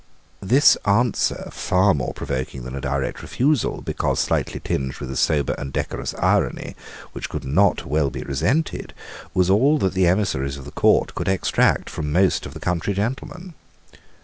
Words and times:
This 0.41 0.77
answer, 0.83 1.49
far 1.51 1.93
more 1.93 2.11
provoking 2.11 2.63
than 2.63 2.75
a 2.75 2.81
direct 2.81 3.21
refusal, 3.21 3.81
because 3.83 4.19
slightly 4.19 4.59
tinged 4.59 4.95
with 4.95 5.11
a 5.11 5.15
sober 5.15 5.53
and 5.59 5.71
decorous 5.71 6.15
irony 6.15 6.75
which 7.11 7.29
could 7.29 7.43
not 7.45 7.85
well 7.85 8.09
be 8.09 8.23
resented, 8.23 8.95
was 9.35 9.47
all 9.51 9.77
that 9.77 9.93
the 9.93 10.07
emissaries 10.07 10.57
of 10.57 10.65
the 10.65 10.71
court 10.71 11.13
could 11.13 11.27
extract 11.27 11.87
from 11.87 12.11
most 12.11 12.47
of 12.47 12.55
the 12.55 12.59
country 12.59 12.95
gentlemen. 12.95 13.53